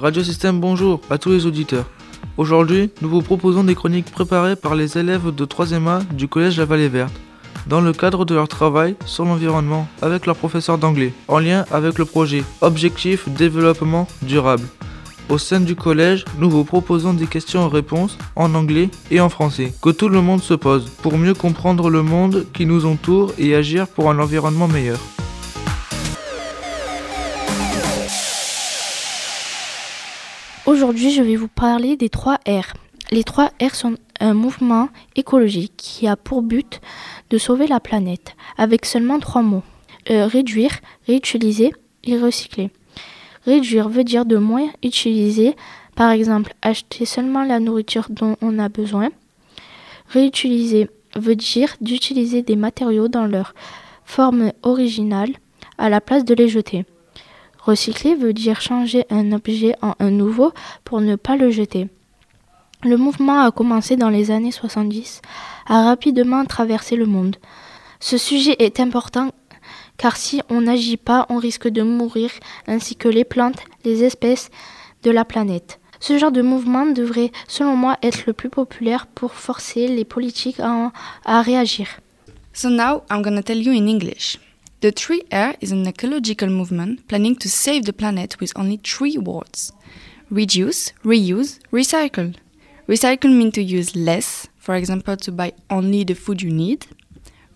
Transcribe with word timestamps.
Radio 0.00 0.22
Système 0.22 0.60
bonjour 0.60 1.00
à 1.10 1.18
tous 1.18 1.30
les 1.30 1.44
auditeurs. 1.44 1.84
Aujourd'hui, 2.36 2.90
nous 3.02 3.08
vous 3.08 3.20
proposons 3.20 3.64
des 3.64 3.74
chroniques 3.74 4.12
préparées 4.12 4.54
par 4.54 4.76
les 4.76 4.96
élèves 4.96 5.34
de 5.34 5.44
3e 5.44 5.88
A 5.88 5.98
du 6.12 6.28
collège 6.28 6.56
La 6.56 6.66
Vallée 6.66 6.88
Verte, 6.88 7.12
dans 7.66 7.80
le 7.80 7.92
cadre 7.92 8.24
de 8.24 8.32
leur 8.32 8.46
travail 8.46 8.94
sur 9.06 9.24
l'environnement 9.24 9.88
avec 10.00 10.26
leur 10.26 10.36
professeur 10.36 10.78
d'anglais, 10.78 11.12
en 11.26 11.40
lien 11.40 11.64
avec 11.72 11.98
le 11.98 12.04
projet 12.04 12.44
Objectif 12.60 13.28
Développement 13.28 14.06
Durable. 14.22 14.68
Au 15.28 15.36
sein 15.36 15.58
du 15.58 15.74
collège, 15.74 16.24
nous 16.38 16.48
vous 16.48 16.62
proposons 16.62 17.12
des 17.12 17.26
questions-réponses 17.26 18.18
en 18.36 18.54
anglais 18.54 18.90
et 19.10 19.20
en 19.20 19.28
français 19.28 19.72
que 19.82 19.90
tout 19.90 20.08
le 20.08 20.20
monde 20.20 20.42
se 20.42 20.54
pose 20.54 20.88
pour 21.02 21.18
mieux 21.18 21.34
comprendre 21.34 21.90
le 21.90 22.04
monde 22.04 22.46
qui 22.52 22.66
nous 22.66 22.86
entoure 22.86 23.32
et 23.36 23.56
agir 23.56 23.88
pour 23.88 24.10
un 24.10 24.20
environnement 24.20 24.68
meilleur. 24.68 25.00
Aujourd'hui, 30.68 31.12
je 31.12 31.22
vais 31.22 31.36
vous 31.36 31.48
parler 31.48 31.96
des 31.96 32.10
3 32.10 32.40
R. 32.46 32.74
Les 33.10 33.24
3 33.24 33.52
R 33.62 33.74
sont 33.74 33.94
un 34.20 34.34
mouvement 34.34 34.90
écologique 35.16 35.72
qui 35.78 36.06
a 36.06 36.14
pour 36.14 36.42
but 36.42 36.82
de 37.30 37.38
sauver 37.38 37.66
la 37.66 37.80
planète 37.80 38.36
avec 38.58 38.84
seulement 38.84 39.18
trois 39.18 39.40
mots. 39.40 39.62
Euh, 40.10 40.26
réduire, 40.26 40.72
réutiliser 41.06 41.72
et 42.04 42.18
recycler. 42.18 42.70
Réduire 43.46 43.88
veut 43.88 44.04
dire 44.04 44.26
de 44.26 44.36
moins 44.36 44.68
utiliser, 44.82 45.56
par 45.96 46.10
exemple 46.10 46.52
acheter 46.60 47.06
seulement 47.06 47.44
la 47.44 47.60
nourriture 47.60 48.08
dont 48.10 48.36
on 48.42 48.58
a 48.58 48.68
besoin. 48.68 49.08
Réutiliser 50.10 50.90
veut 51.16 51.36
dire 51.36 51.76
d'utiliser 51.80 52.42
des 52.42 52.56
matériaux 52.56 53.08
dans 53.08 53.24
leur 53.24 53.54
forme 54.04 54.52
originale 54.62 55.30
à 55.78 55.88
la 55.88 56.02
place 56.02 56.26
de 56.26 56.34
les 56.34 56.50
jeter. 56.50 56.84
Recycler 57.68 58.14
veut 58.14 58.32
dire 58.32 58.62
changer 58.62 59.04
un 59.10 59.30
objet 59.32 59.74
en 59.82 59.94
un 60.00 60.08
nouveau 60.08 60.52
pour 60.84 61.02
ne 61.02 61.16
pas 61.16 61.36
le 61.36 61.50
jeter. 61.50 61.88
Le 62.82 62.96
mouvement 62.96 63.42
a 63.42 63.50
commencé 63.50 63.96
dans 63.96 64.08
les 64.08 64.30
années 64.30 64.52
70, 64.52 65.20
a 65.66 65.84
rapidement 65.84 66.46
traversé 66.46 66.96
le 66.96 67.04
monde. 67.04 67.36
Ce 68.00 68.16
sujet 68.16 68.56
est 68.58 68.80
important 68.80 69.32
car 69.98 70.16
si 70.16 70.40
on 70.48 70.62
n'agit 70.62 70.96
pas, 70.96 71.26
on 71.28 71.36
risque 71.36 71.68
de 71.68 71.82
mourir, 71.82 72.30
ainsi 72.66 72.96
que 72.96 73.08
les 73.08 73.24
plantes, 73.24 73.60
les 73.84 74.02
espèces 74.02 74.50
de 75.02 75.10
la 75.10 75.26
planète. 75.26 75.78
Ce 76.00 76.16
genre 76.16 76.32
de 76.32 76.40
mouvement 76.40 76.86
devrait, 76.86 77.32
selon 77.48 77.76
moi, 77.76 77.98
être 78.02 78.22
le 78.26 78.32
plus 78.32 78.48
populaire 78.48 79.06
pour 79.06 79.34
forcer 79.34 79.88
les 79.88 80.06
politiques 80.06 80.60
à, 80.60 81.42
réagir. 81.42 82.00
So 82.54 82.70
now 82.70 83.02
I'm 83.10 83.20
gonna 83.20 83.42
tell 83.42 83.60
you 83.60 83.72
in 83.72 83.88
English. 83.88 84.38
The 84.80 84.92
Tree 84.92 85.24
Air 85.32 85.56
is 85.60 85.72
an 85.72 85.88
ecological 85.88 86.48
movement 86.48 87.08
planning 87.08 87.34
to 87.36 87.50
save 87.50 87.84
the 87.84 87.92
planet 87.92 88.38
with 88.38 88.52
only 88.54 88.76
three 88.76 89.18
words 89.18 89.72
reduce, 90.30 90.92
reuse, 91.02 91.58
recycle. 91.72 92.36
Recycle 92.86 93.36
means 93.36 93.54
to 93.54 93.62
use 93.62 93.96
less, 93.96 94.46
for 94.56 94.76
example, 94.76 95.16
to 95.16 95.32
buy 95.32 95.52
only 95.68 96.04
the 96.04 96.14
food 96.14 96.42
you 96.42 96.52
need. 96.52 96.86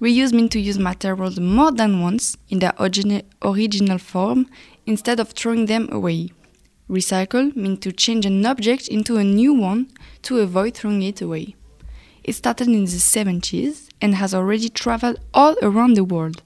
Reuse 0.00 0.32
means 0.32 0.50
to 0.50 0.58
use 0.58 0.80
materials 0.80 1.38
more 1.38 1.70
than 1.70 2.00
once 2.00 2.36
in 2.48 2.58
their 2.58 2.74
original 2.80 3.98
form 3.98 4.48
instead 4.84 5.20
of 5.20 5.30
throwing 5.30 5.66
them 5.66 5.88
away. 5.92 6.30
Recycle 6.90 7.54
means 7.54 7.78
to 7.80 7.92
change 7.92 8.26
an 8.26 8.44
object 8.44 8.88
into 8.88 9.16
a 9.16 9.22
new 9.22 9.54
one 9.54 9.92
to 10.22 10.40
avoid 10.40 10.74
throwing 10.74 11.02
it 11.02 11.22
away. 11.22 11.54
It 12.24 12.32
started 12.32 12.66
in 12.66 12.84
the 12.84 12.90
70s 12.90 13.86
and 14.00 14.16
has 14.16 14.34
already 14.34 14.68
traveled 14.68 15.20
all 15.32 15.54
around 15.62 15.94
the 15.94 16.02
world. 16.02 16.42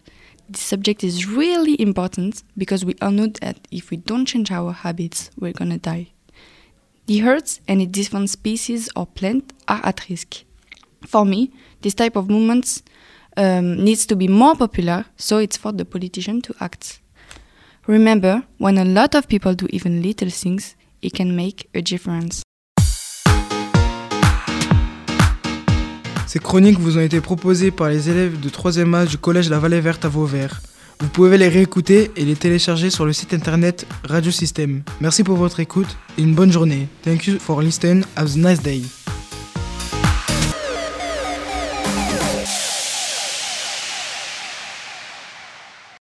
This 0.49 0.61
subject 0.61 1.03
is 1.03 1.27
really 1.27 1.81
important 1.81 2.45
because 2.57 2.85
we 2.85 2.95
all 3.03 3.11
know 3.11 3.27
that 3.41 3.67
if 3.73 3.91
we 3.91 3.97
don't 3.97 4.27
change 4.27 4.53
our 4.53 4.73
habits, 4.73 5.31
we're 5.37 5.53
gonna 5.53 5.79
die. 5.79 6.13
The 7.07 7.23
earth 7.23 7.61
and 7.67 7.91
different 7.93 8.31
species 8.31 8.89
or 8.95 9.07
plants 9.07 9.55
are 9.67 9.85
at 9.85 10.09
risk. 10.09 10.45
For 11.05 11.25
me, 11.25 11.51
this 11.83 11.95
type 11.95 12.17
of 12.17 12.31
movements 12.31 12.83
um, 13.37 13.85
needs 13.85 14.07
to 14.07 14.17
be 14.17 14.29
more 14.29 14.55
popular, 14.55 15.07
so 15.17 15.39
it's 15.39 15.57
for 15.57 15.73
the 15.73 15.85
politician 15.85 16.41
to 16.43 16.55
act. 16.61 17.01
Remember, 17.87 18.45
when 18.59 18.79
a 18.79 18.85
lot 18.85 19.15
of 19.15 19.29
people 19.29 19.55
do 19.55 19.67
even 19.71 20.03
little 20.03 20.31
things, 20.31 20.75
it 21.03 21.13
can 21.13 21.37
make 21.37 21.69
a 21.75 21.83
difference. 21.83 22.46
Ces 26.37 26.43
chroniques 26.43 26.79
vous 26.79 26.99
ont 26.99 27.01
été 27.01 27.23
proposées 27.23 27.71
par 27.71 27.89
les 27.89 28.11
élèves 28.11 28.39
de 28.39 28.51
3e 28.51 28.93
A 28.95 29.07
du 29.07 29.17
collège 29.17 29.49
La 29.49 29.59
Vallée 29.59 29.81
Verte 29.81 30.05
à 30.05 30.09
Vauvert. 30.09 30.61
Vous 31.01 31.09
pouvez 31.09 31.39
les 31.39 31.49
réécouter 31.49 32.11
et 32.15 32.27
les 32.27 32.37
télécharger 32.37 32.91
sur 32.91 33.07
le 33.07 33.15
site 33.15 33.33
internet 33.33 33.87
Radio 34.05 34.31
System. 34.31 34.83
Merci 35.01 35.25
pour 35.25 35.39
votre 35.39 35.61
écoute 35.61 35.97
et 36.19 36.23
une 36.23 36.35
bonne 36.35 36.53
journée. 36.53 36.89
Thank 37.03 37.27
you 37.27 37.39
for 37.39 37.63
listening. 37.63 38.05
Have 38.17 38.35
a 38.35 38.51
nice 38.51 38.61
day. 38.63 38.83